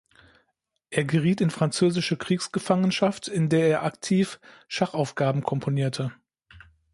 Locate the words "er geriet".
0.89-1.41